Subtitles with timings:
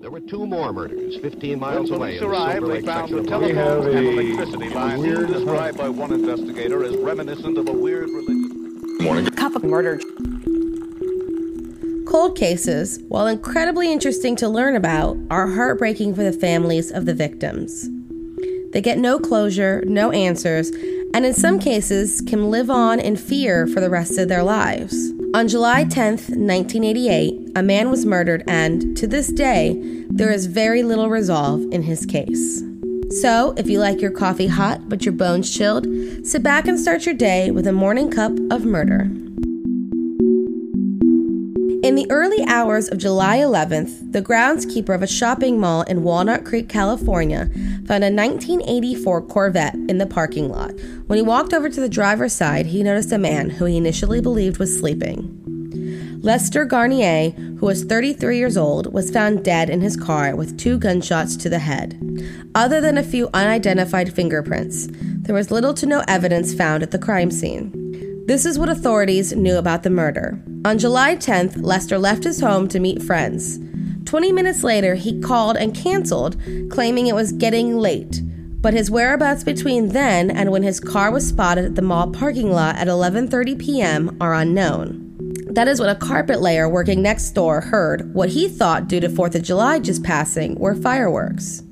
[0.00, 2.18] There were two more murders 15 miles when away.
[2.18, 4.24] police in the arrived, Silver they found the of Los telephones and Angeles.
[4.24, 9.30] electricity lines described by one investigator as reminiscent of a weird religion.
[9.36, 10.00] Cup of murder.
[12.08, 17.14] Cold cases, while incredibly interesting to learn about, are heartbreaking for the families of the
[17.14, 17.86] victims.
[18.72, 20.70] They get no closure, no answers,
[21.12, 25.12] and in some cases can live on in fear for the rest of their lives.
[25.34, 29.76] On July 10th, 1988, a man was murdered, and to this day,
[30.08, 32.62] there is very little resolve in his case.
[33.20, 35.86] So, if you like your coffee hot but your bones chilled,
[36.24, 39.10] sit back and start your day with a morning cup of murder.
[41.82, 46.44] In the early hours of July 11th, the groundskeeper of a shopping mall in Walnut
[46.44, 47.46] Creek, California,
[47.86, 50.72] found a 1984 Corvette in the parking lot.
[51.06, 54.20] When he walked over to the driver's side, he noticed a man who he initially
[54.20, 55.39] believed was sleeping.
[56.22, 60.78] Lester Garnier, who was 33 years old, was found dead in his car with two
[60.78, 61.98] gunshots to the head.
[62.54, 66.98] Other than a few unidentified fingerprints, there was little to no evidence found at the
[66.98, 67.72] crime scene.
[68.26, 70.38] This is what authorities knew about the murder.
[70.66, 73.58] On July 10th, Lester left his home to meet friends.
[74.04, 76.36] 20 minutes later, he called and canceled,
[76.70, 78.20] claiming it was getting late.
[78.60, 82.52] But his whereabouts between then and when his car was spotted at the mall parking
[82.52, 84.18] lot at 11:30 p.m.
[84.20, 85.09] are unknown.
[85.54, 89.08] That is when a carpet layer working next door heard what he thought due to
[89.08, 91.62] 4th of July just passing were fireworks.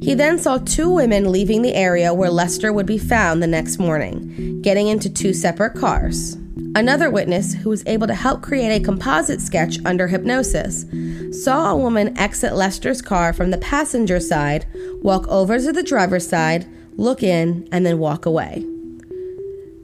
[0.00, 3.78] He then saw two women leaving the area where Lester would be found the next
[3.78, 6.38] morning, getting into two separate cars.
[6.74, 10.86] Another witness, who was able to help create a composite sketch under hypnosis,
[11.32, 14.64] saw a woman exit Lester's car from the passenger side,
[15.02, 18.64] walk over to the driver's side, look in, and then walk away.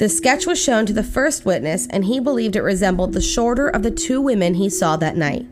[0.03, 3.69] The sketch was shown to the first witness, and he believed it resembled the shorter
[3.69, 5.47] of the two women he saw that night.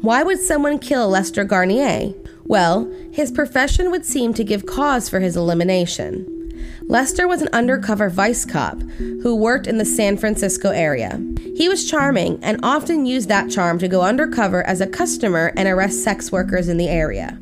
[0.00, 2.14] Why would someone kill Lester Garnier?
[2.44, 6.54] Well, his profession would seem to give cause for his elimination.
[6.82, 11.20] Lester was an undercover vice cop who worked in the San Francisco area.
[11.56, 15.68] He was charming and often used that charm to go undercover as a customer and
[15.68, 17.40] arrest sex workers in the area.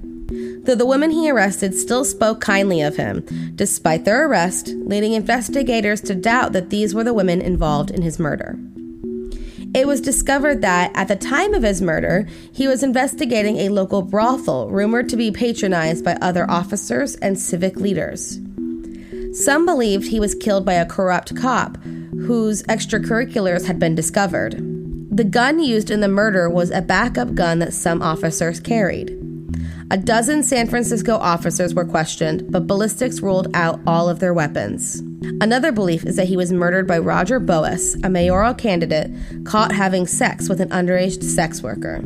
[0.64, 6.00] Though the women he arrested still spoke kindly of him, despite their arrest, leading investigators
[6.02, 8.58] to doubt that these were the women involved in his murder.
[9.74, 14.02] It was discovered that at the time of his murder, he was investigating a local
[14.02, 18.38] brothel rumored to be patronized by other officers and civic leaders.
[19.32, 24.54] Some believed he was killed by a corrupt cop whose extracurriculars had been discovered.
[25.10, 29.23] The gun used in the murder was a backup gun that some officers carried.
[29.90, 35.02] A dozen San Francisco officers were questioned, but ballistics ruled out all of their weapons.
[35.40, 39.10] Another belief is that he was murdered by Roger Boas, a mayoral candidate
[39.44, 42.02] caught having sex with an underage sex worker.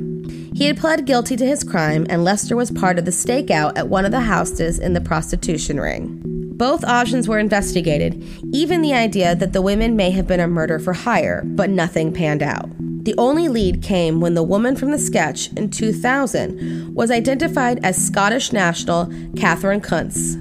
[0.55, 3.89] He had pled guilty to his crime, and Lester was part of the stakeout at
[3.89, 6.21] one of the houses in the prostitution ring.
[6.57, 8.21] Both options were investigated,
[8.53, 12.13] even the idea that the women may have been a murder for hire, but nothing
[12.13, 12.69] panned out.
[13.03, 17.97] The only lead came when the woman from the sketch in 2000 was identified as
[17.97, 20.37] Scottish national Catherine Kuntz.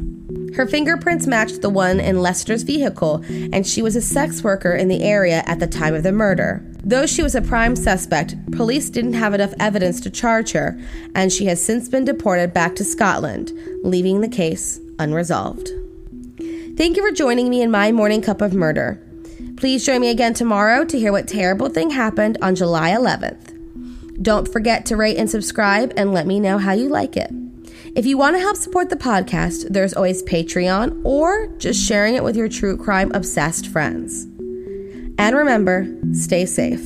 [0.56, 3.24] Her fingerprints matched the one in Lester's vehicle,
[3.54, 6.66] and she was a sex worker in the area at the time of the murder.
[6.84, 10.80] Though she was a prime suspect, police didn't have enough evidence to charge her,
[11.14, 13.52] and she has since been deported back to Scotland,
[13.84, 15.70] leaving the case unresolved.
[16.76, 19.00] Thank you for joining me in my morning cup of murder.
[19.58, 24.22] Please join me again tomorrow to hear what terrible thing happened on July 11th.
[24.22, 27.32] Don't forget to rate and subscribe and let me know how you like it.
[27.96, 32.24] If you want to help support the podcast, there's always Patreon or just sharing it
[32.24, 34.26] with your true crime obsessed friends.
[35.18, 36.86] And remember, stay safe.